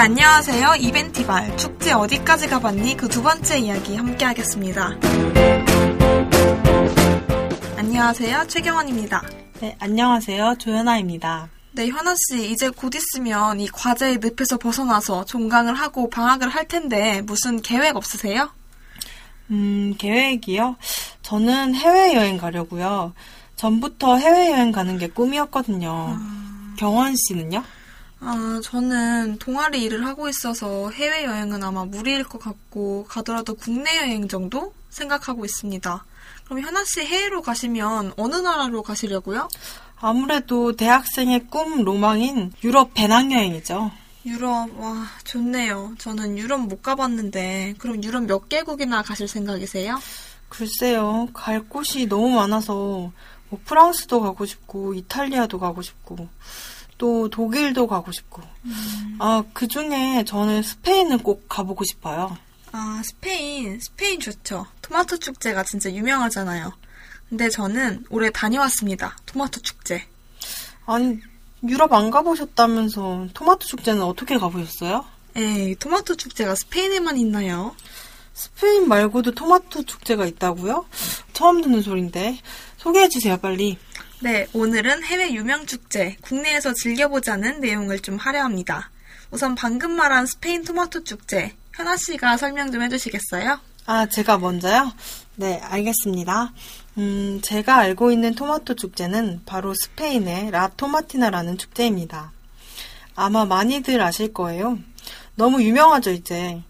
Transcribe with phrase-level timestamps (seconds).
[0.00, 0.74] 안녕하세요.
[0.76, 1.56] 이벤티발.
[1.56, 2.96] 축제 어디까지 가봤니?
[2.96, 4.96] 그 두 번째 이야기 함께 하겠습니다.
[7.76, 8.46] 안녕하세요.
[8.46, 9.22] 최경원입니다.
[9.60, 10.54] 네, 안녕하세요.
[10.58, 11.48] 조연아입니다.
[11.72, 17.20] 네, 현아 씨, 이제 곧 있으면 이 과제의 늪에서 벗어나서 종강을 하고 방학을 할 텐데,
[17.22, 18.50] 무슨 계획 없으세요?
[19.50, 20.76] 음, 계획이요?
[21.22, 23.14] 저는 해외여행 가려고요.
[23.56, 26.16] 전부터 해외여행 가는 게 꿈이었거든요.
[26.78, 27.64] 경원 씨는요?
[28.20, 34.72] 아, 저는 동아리 일을 하고 있어서 해외여행은 아마 무리일 것 같고, 가더라도 국내 여행 정도
[34.90, 36.04] 생각하고 있습니다.
[36.44, 39.48] 그럼 현아 씨 해외로 가시면 어느 나라로 가시려고요?
[40.00, 43.90] 아무래도 대학생의 꿈 로망인 유럽 배낭여행이죠.
[44.26, 45.94] 유럽, 와, 좋네요.
[45.98, 49.98] 저는 유럽 못 가봤는데, 그럼 유럽 몇 개국이나 가실 생각이세요?
[50.48, 53.12] 글쎄요, 갈 곳이 너무 많아서
[53.50, 56.28] 뭐 프랑스도 가고 싶고 이탈리아도 가고 싶고
[56.98, 58.42] 또 독일도 가고 싶고
[59.20, 62.36] 아, 그 중에 저는 스페인은 꼭 가보고 싶어요.
[62.72, 64.66] 아, 스페인, 스페인 좋죠.
[64.82, 66.72] 토마토 축제가 진짜 유명하잖아요.
[67.28, 69.16] 근데 저는 올해 다녀왔습니다.
[69.26, 70.04] 토마토 축제.
[70.86, 71.18] 아니,
[71.66, 75.04] 유럽 안 가보셨다면서 토마토 축제는 어떻게 가보셨어요?
[75.36, 77.74] 에이, 토마토 축제가 스페인에만 있나요?
[78.34, 80.86] 스페인 말고도 토마토 축제가 있다고요?
[81.32, 82.38] 처음 듣는 소린데.
[82.76, 83.78] 소개해주세요, 빨리.
[84.20, 88.90] 네, 오늘은 해외 유명 축제, 국내에서 즐겨보자는 내용을 좀 하려 합니다.
[89.30, 93.60] 우선 방금 말한 스페인 토마토 축제, 현아 씨가 설명 좀 해주시겠어요?
[93.86, 94.92] 아, 제가 먼저요?
[95.36, 96.52] 네, 알겠습니다.
[96.96, 102.32] 음, 제가 알고 있는 토마토 축제는 바로 스페인의 라 토마티나라는 축제입니다.
[103.14, 104.80] 아마 많이들 아실 거예요.
[105.36, 106.60] 너무 유명하죠, 이제.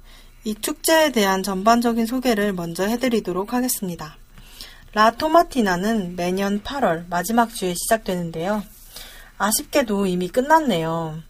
[0.45, 4.18] 이 축제에 대한 전반적인 소개를 먼저 해드리도록 하겠습니다.
[4.99, 8.65] 라 토마티나는 매년 8월 마지막 주에 시작되는데요.
[9.39, 11.23] 아쉽게도 이미 끝났네요.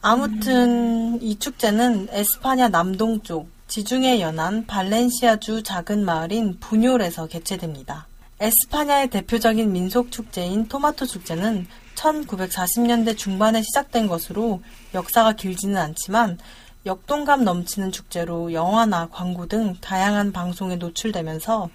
[0.00, 8.06] 아무튼 이 축제는 에스파냐 남동쪽 지중해 연안 발렌시아주 작은 마을인 부뇰에서 개최됩니다.
[8.38, 11.66] 에스파냐의 대표적인 민속 축제인 토마토 축제는
[11.96, 14.62] 1940년대 중반에 시작된 것으로
[14.94, 16.38] 역사가 길지는 않지만
[16.86, 21.70] 역동감 넘치는 축제로 영화나 광고 등 다양한 방송에 노출되면서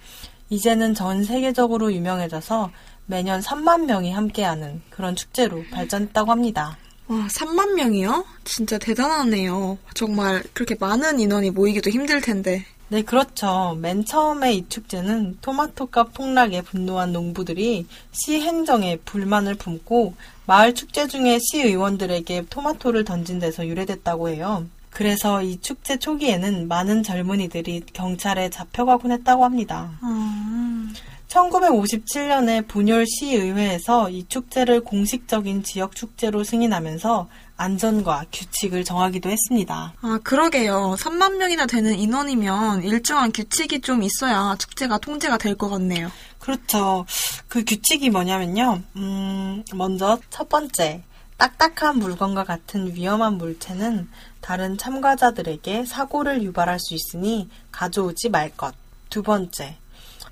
[0.50, 2.70] 이제는 전 세계적으로 유명해져서
[3.06, 6.76] 매년 3만 명이 함께하는 그런 축제로 발전했다고 합니다.
[7.06, 8.24] 와, 3만 명이요?
[8.44, 9.78] 진짜 대단하네요.
[9.94, 12.64] 정말 그렇게 많은 인원이 모이기도 힘들 텐데.
[12.88, 13.76] 네, 그렇죠.
[13.80, 20.14] 맨 처음에 이 축제는 토마토값 폭락에 분노한 농부들이 시 행정에 불만을 품고
[20.46, 24.66] 마을 축제 중에 시 의원들에게 토마토를 던진 데서 유래됐다고 해요.
[24.90, 29.90] 그래서 이 축제 초기에는 많은 젊은이들이 경찰에 잡혀가곤 했다고 합니다.
[30.02, 30.88] 아,
[31.28, 39.92] 1957년에 분열 시의회에서 이 축제를 공식적인 지역 축제로 승인하면서 안전과 규칙을 정하기도 했습니다.
[40.00, 40.96] 아, 그러게요.
[40.98, 46.10] 3만 명이나 되는 인원이면 일정한 규칙이 좀 있어야 축제가 통제가 될 것 같네요.
[46.38, 47.04] 그렇죠.
[47.48, 48.80] 그 규칙이 뭐냐면요.
[48.96, 51.02] 음, 먼저 첫 번째.
[51.36, 54.08] 딱딱한 물건과 같은 위험한 물체는
[54.40, 58.74] 다른 참가자들에게 사고를 유발할 수 있으니 가져오지 말 것.
[59.08, 59.76] 두 번째.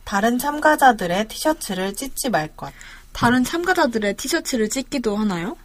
[0.04, 2.72] 다른 참가자들의 티셔츠를 찢지 말 것.
[3.12, 5.56] 다른 참가자들의 티셔츠를 찢기도 하나요?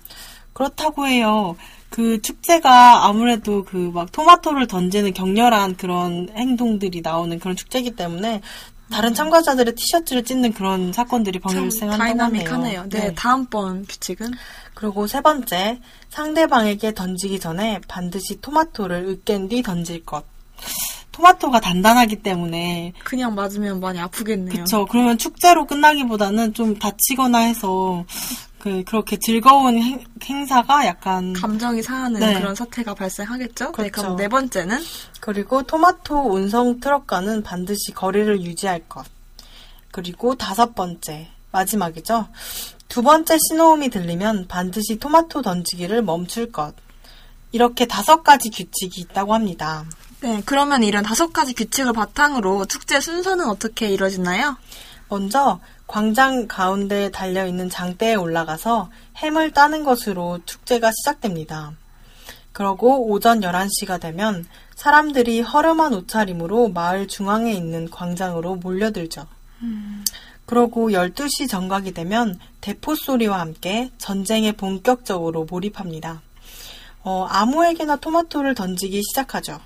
[0.54, 1.56] 그렇다고 해요.
[1.90, 8.42] 그 축제가 아무래도 그 막 토마토를 던지는 격렬한 그런 행동들이 나오는 그런 축제이기 때문에
[8.92, 12.18] 다른 참가자들의 티셔츠를 찢는 그런 사건들이 참 발생한다고 하네요.
[12.18, 12.90] 다이나믹하네요.
[12.90, 14.32] 네, 다음번 규칙은?
[14.74, 15.80] 그리고 세 번째,
[16.10, 20.26] 상대방에게 던지기 전에 반드시 토마토를 으깬 뒤 던질 것.
[21.12, 24.64] 토마토가 단단하기 때문에 그냥 맞으면 많이 아프겠네요.
[24.64, 24.86] 그쵸.
[24.86, 28.04] 그러면 축제로 끝나기보다는 좀 다치거나 해서
[28.58, 32.34] 그 그렇게 즐거운 행, 행사가 약간 감정이 상하는 네.
[32.40, 33.66] 그런 사태가 발생하겠죠?
[33.66, 34.02] 네, 그렇죠.
[34.02, 34.80] 그럼 네 번째는?
[35.20, 39.06] 그리고 토마토 운송 트럭과는 반드시 거리를 유지할 것.
[39.92, 42.28] 그리고 다섯 번째, 마지막이죠.
[42.88, 46.74] 두 번째 신호음이 들리면 반드시 토마토 던지기를 멈출 것.
[47.52, 49.86] 이렇게 다섯 가지 규칙이 있다고 합니다.
[50.22, 54.58] 네, 그러면 이런 다섯 가지 규칙을 바탕으로 축제 순서는 어떻게 이루어지나요?
[55.10, 61.74] 먼저 광장 가운데 달려 있는 장대에 올라가서 햄을 따는 것으로 축제가 시작됩니다.
[62.54, 64.46] 그러고 오전 11시가 되면
[64.76, 69.28] 사람들이 허름한 옷차림으로 마을 중앙에 있는 광장으로 몰려들죠.
[70.46, 76.22] 그러고 12시 정각이 되면 대포 소리와 함께 전쟁에 본격적으로 몰입합니다.
[77.04, 79.60] 어, 아무에게나 토마토를 던지기 시작하죠.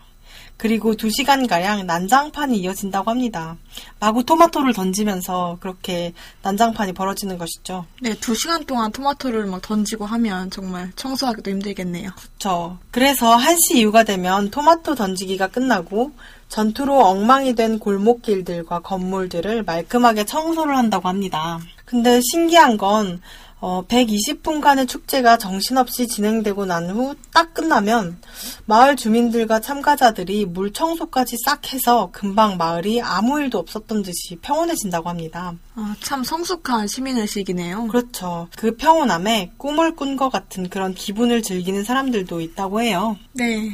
[0.57, 3.57] 그리고 2시간가량 난장판이 이어진다고 합니다.
[3.99, 7.85] 마구 토마토를 던지면서 그렇게 난장판이 벌어지는 것이죠.
[8.01, 12.09] 네, 두 시간 동안 토마토를 막 던지고 하면 정말 청소하기도 힘들겠네요.
[12.19, 12.79] 그쵸.
[12.89, 16.11] 그래서 1시 이후가 되면 토마토 던지기가 끝나고
[16.49, 21.59] 전투로 엉망이 된 골목길들과 건물들을 말끔하게 청소를 한다고 합니다.
[21.85, 23.21] 근데 신기한 건
[23.59, 28.19] 어, 120분간의 축제가 정신없이 진행되고 난 후 딱 끝나면
[28.65, 35.53] 마을 주민들과 참가자들이 물 청소까지 싹 해서 금방 마을이 아무 일도 없었던 듯이 평온해진다고 합니다.
[35.75, 37.87] 아, 참 성숙한 시민의식이네요.
[37.87, 38.47] 그렇죠.
[38.55, 43.17] 그 평온함에 꿈을 꾼 것 같은 그런 기분을 즐기는 사람들도 있다고 해요.
[43.33, 43.69] 네.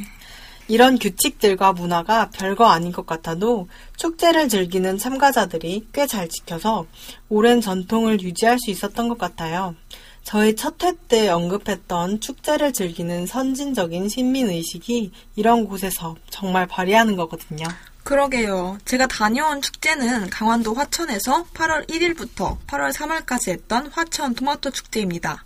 [0.68, 3.68] 이런 규칙들과 문화가 별거 아닌 것 같아도
[3.98, 6.86] 축제를 즐기는 참가자들이 꽤 잘 지켜서
[7.30, 9.76] 오랜 전통을 유지할 수 있었던 것 같아요.
[10.24, 17.66] 저희 첫 회 때 언급했던 축제를 즐기는 선진적인 시민의식이 이런 곳에서 정말 발휘하는 거거든요.
[18.04, 18.78] 그러게요.
[18.86, 25.44] 제가 다녀온 축제는 강원도 화천에서 8월 1일부터 8월 3일까지 했던 화천 토마토 축제입니다.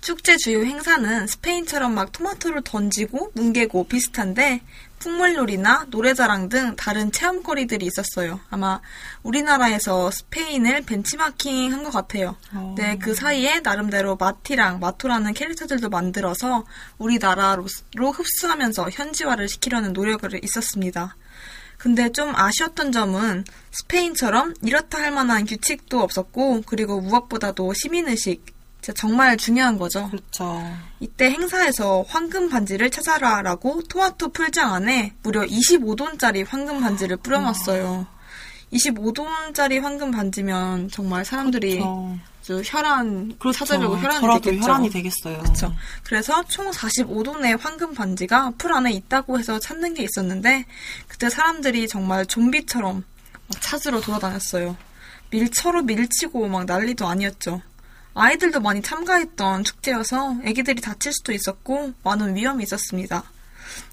[0.00, 4.62] 축제 주요 행사는 스페인처럼 막 토마토를 던지고 뭉개고 비슷한데
[4.98, 8.40] 풍물놀이나 노래자랑 등 다른 체험거리들이 있었어요.
[8.50, 8.80] 아마
[9.22, 12.36] 우리나라에서 스페인을 벤치마킹 한 것 같아요.
[12.52, 12.74] 어.
[12.76, 16.66] 네, 그 사이에 나름대로 마티랑 마토라는 캐릭터들도 만들어서
[16.98, 17.66] 우리나라로
[17.96, 21.16] 흡수하면서 현지화를 시키려는 노력을 있었습니다.
[21.78, 28.59] 근데 좀 아쉬웠던 점은 스페인처럼 이렇다 할 만한 규칙도 없었고 그리고 무엇보다도 시민의식
[28.94, 30.08] 정말 중요한 거죠.
[30.10, 30.62] 그렇죠.
[31.00, 38.06] 이때 행사에서 황금 반지를 찾아라라고 토마토 풀장 안에 무려 25돈짜리 황금 반지를 뿌려놨어요.
[38.72, 42.18] 25돈짜리 황금 반지면 정말 사람들이 그렇죠.
[42.50, 44.64] 아주 혈안 찾아뵈고 혈안이 저라도 되겠죠.
[44.64, 45.38] 혈안이 되겠어요.
[45.38, 45.72] 그렇죠.
[46.04, 50.64] 그래서 총 45돈의 황금 반지가 풀 안에 있다고 해서 찾는 게 있었는데
[51.06, 53.04] 그때 사람들이 정말 좀비처럼
[53.48, 54.76] 막 찾으러 돌아다녔어요.
[55.30, 57.62] 밀처로 밀치고 막 난리도 아니었죠.
[58.14, 63.24] 아이들도 많이 참가했던 축제여서 애기들이 다칠 수도 있었고 많은 위험이 있었습니다.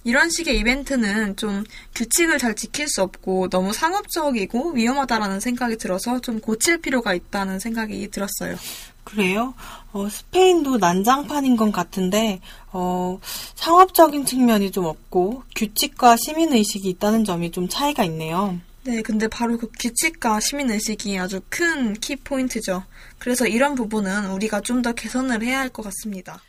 [0.04, 1.64] 이런 식의 이벤트는 좀
[1.96, 8.10] 규칙을 잘 지킬 수 없고 너무 상업적이고 위험하다라는 생각이 들어서 좀 고칠 필요가 있다는 생각이
[8.10, 8.56] 들었어요.
[9.04, 9.54] 그래요?
[9.94, 12.42] 어, 스페인도 난장판인 것 같은데,
[12.74, 13.20] 어,
[13.56, 18.60] 상업적인 측면이 좀 없고, 규칙과 시민의식이 있다는 점이 좀 차이가 있네요.
[18.88, 22.86] 네, 근데 바로 그 규칙과 시민의식이 아주 큰 키포인트죠.
[23.20, 26.42] 그래서 이런 부분은 우리가 좀 더 개선을 해야 할 것 같습니다.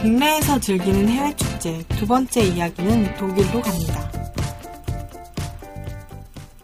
[0.00, 4.10] 국내에서 즐기는 해외 축제 두 번째 이야기는 독일로 갑니다.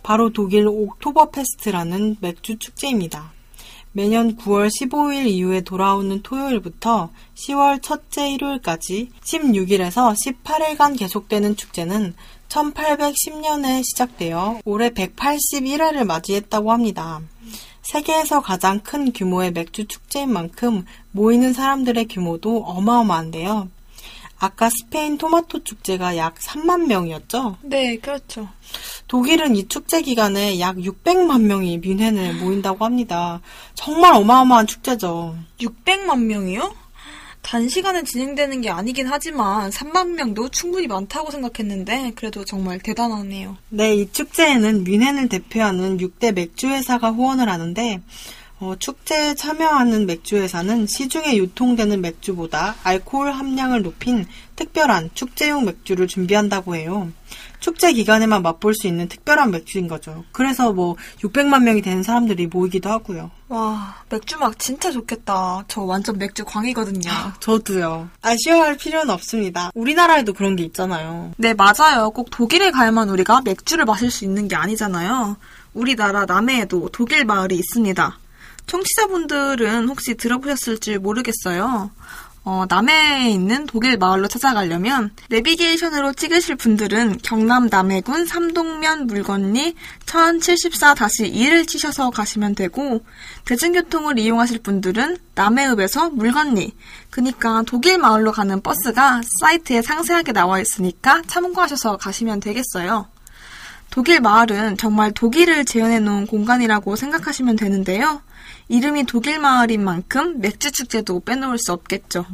[0.03, 3.33] 바로 독일 옥토버 페스트라는 맥주 축제입니다.
[3.93, 12.15] 매년 9월 15일 이후에 돌아오는 토요일부터 10월 첫째 일요일까지 16일에서 18일간 계속되는 축제는
[12.49, 17.20] 1810년에 시작되어 올해 181회를 맞이했다고 합니다.
[17.82, 23.69] 세계에서 가장 큰 규모의 맥주 축제인 만큼 모이는 사람들의 규모도 어마어마한데요.
[24.41, 27.59] 아까 스페인 토마토 축제가 약 3만 명이었죠?
[27.61, 28.49] 네, 그렇죠.
[29.06, 33.43] 독일은 이 축제 기간에 약 600만 명이 뮌헨에 모인다고 합니다.
[33.75, 35.37] 정말 어마어마한 축제죠.
[35.61, 36.75] 600만 명이요?
[37.43, 43.56] 단시간에 진행되는 게 아니긴 하지만 3만 명도 충분히 많다고 생각했는데 그래도 정말 대단하네요.
[43.69, 48.01] 네, 이 축제에는 뮌헨을 대표하는 6대 맥주 회사가 후원을 하는데
[48.60, 54.26] 어, 축제에 참여하는 맥주 회사는 시중에 유통되는 맥주보다 알코올 함량을 높인
[54.56, 57.10] 특별한 축제용 맥주를 준비한다고 해요.
[57.58, 60.24] 축제 기간에만 맛볼 수 있는 특별한 맥주인 거죠.
[60.32, 63.31] 그래서 뭐 600만 명이 되는 사람들이 모이기도 하고요.
[63.48, 65.64] 와, 맥주 맛 진짜 좋겠다.
[65.67, 67.10] 저 완전 맥주 광이거든요.
[67.40, 68.10] 저도요.
[68.20, 69.70] 아쉬워할 필요는 없습니다.
[69.74, 71.32] 우리나라에도 그런 게 있잖아요.
[71.38, 72.10] 네, 맞아요.
[72.10, 75.38] 꼭 독일에 가야만 우리가 맥주를 마실 수 있는 게 아니잖아요.
[75.72, 78.19] 우리나라 남해에도 독일 마을이 있습니다.
[78.70, 81.91] 청취자분들은 혹시 들어보셨을지 모르겠어요.
[82.43, 89.74] 어, 남해에 있는 독일 마을로 찾아가려면 내비게이션으로 찍으실 분들은 경남 남해군 삼동면 물건리
[90.06, 93.05] 1074-2를 치셔서 가시면 되고
[93.44, 96.72] 대중교통을 이용하실 분들은 남해읍에서 물건리
[97.10, 103.08] 그니까 독일 마을로 가는 버스가 사이트에 상세하게 나와 있으니까 참고하셔서 가시면 되겠어요.
[103.91, 108.23] 독일 마을은 정말 독일을 재현해 놓은 공간이라고 생각하시면 되는데요.
[108.69, 112.25] 이름이 독일 마을인 만큼 맥주 축제도 빼놓을 수 없겠죠.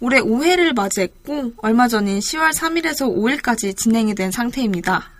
[0.00, 5.19] 올해 5회를 맞이했고 얼마 전인 10월 3일에서 5일까지 진행이 된 상태입니다.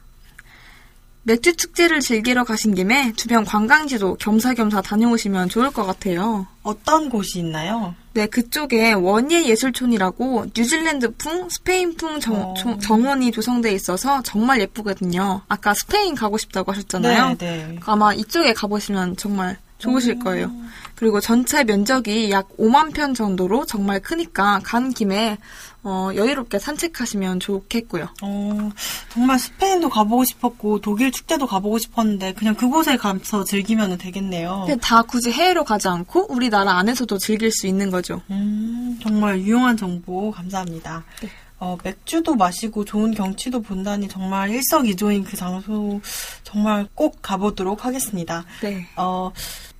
[1.23, 6.47] 맥주 축제를 즐기러 가신 김에 주변 관광지도 겸사겸사 다녀오시면 좋을 것 같아요.
[6.63, 7.95] 어떤 곳이 있나요?
[8.15, 12.55] 네, 그쪽에 원예 예술촌이라고 뉴질랜드풍, 스페인풍 정, 어.
[12.55, 15.43] 조- 정원이 조성돼 있어서 정말 예쁘거든요.
[15.49, 17.37] 아까 스페인 가고 싶다고 하셨잖아요.
[17.39, 17.79] 네, 네.
[17.85, 20.51] 아마 이쪽에 가보시면 정말 좋으실 거예요.
[20.95, 25.39] 그리고 전체 면적이 약 5만 평 정도로 정말 크니까 간 김에
[25.83, 28.09] 어, 여유롭게 산책하시면 좋겠고요.
[28.23, 28.71] 어,
[29.09, 34.65] 정말 스페인도 가보고 싶었고 독일 축제도 가보고 싶었는데 그냥 그곳에 가서 즐기면 되겠네요.
[34.67, 38.21] 근데 다 굳이 해외로 가지 않고 우리나라 안에서도 즐길 수 있는 거죠.
[38.31, 41.03] 음, 정말 유용한 정보 감사합니다.
[41.23, 41.31] 네.
[41.61, 46.01] 어, 맥주도 마시고 좋은 경치도 본다니 정말 일석이조인 그 장소
[46.43, 48.45] 정말 꼭 가보도록 하겠습니다.
[48.63, 48.87] 네.
[48.97, 49.31] 어,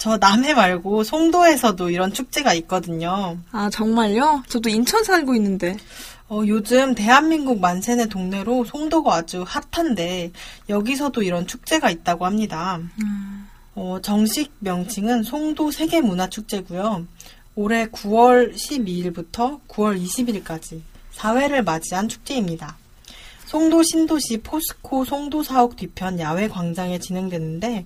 [0.01, 3.37] 저 남해 말고 송도에서도 이런 축제가 있거든요.
[3.53, 4.45] 아, 정말요?
[4.49, 5.77] 저도 인천 살고 있는데.
[6.31, 10.33] 어, 요즘 대한민국 만세네 동네로 송도가 아주 핫한데
[10.71, 12.81] 여기서도 이런 축제가 있다고 합니다.
[13.75, 17.07] 어, 정식 명칭은 송도 세계문화축제고요.
[17.55, 20.81] 올해 9월 12일부터 9월 20일까지
[21.15, 22.79] 4회를 맞이한 축제입니다.
[23.45, 27.85] 송도 신도시 포스코 송도 사옥 뒤편 야외 광장에 진행됐는데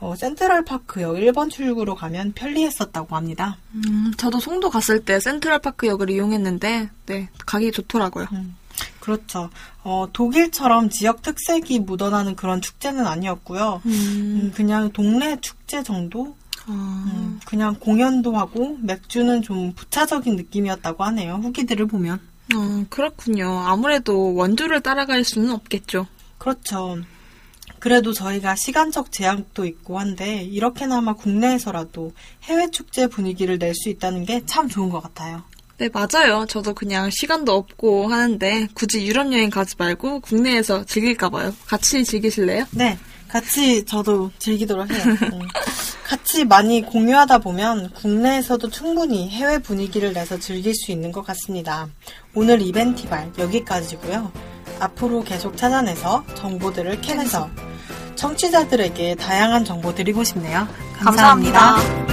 [0.00, 3.58] 어, 센트럴파크역 1번 출구로 가면 편리했었다고 합니다.
[3.74, 8.26] 음, 저도 송도 갔을 때 센트럴파크역을 이용했는데, 네, 가기 좋더라고요.
[9.00, 9.50] 그렇죠.
[9.82, 13.82] 어, 독일처럼 지역 특색이 묻어나는 그런 축제는 아니었고요.
[13.84, 16.34] 음, 음, 그냥 동네 축제 정도?
[16.66, 21.34] 아, 음, 그냥 공연도 하고 맥주는 좀 부차적인 느낌이었다고 하네요.
[21.42, 22.20] 후기들을 보면.
[22.54, 23.48] 어, 그렇군요.
[23.66, 26.06] 아무래도 원조를 따라갈 수는 없겠죠.
[26.38, 26.98] 그렇죠.
[27.80, 32.12] 그래도 저희가 시간적 제약도 있고 한데 이렇게나마 국내에서라도
[32.44, 35.42] 해외 축제 분위기를 낼 수 있다는 게 참 좋은 것 같아요.
[35.78, 36.44] 네, 맞아요.
[36.46, 41.54] 저도 그냥 시간도 없고 하는데 굳이 유럽 여행 가지 말고 국내에서 즐길까 봐요.
[41.66, 42.66] 같이 즐기실래요?
[42.72, 45.02] 네, 같이 저도 즐기도록 해요.
[45.32, 45.40] 음.
[46.04, 51.88] 같이 많이 공유하다 보면 국내에서도 충분히 해외 분위기를 내서 즐길 수 있는 것 같습니다.
[52.34, 54.32] 오늘 이벤티발 여기까지고요.
[54.80, 57.48] 앞으로 계속 찾아내서 정보들을 캐내서
[58.20, 60.68] 청취자들에게 다양한 정보 드리고 싶네요.
[60.98, 62.09] 감사합니다.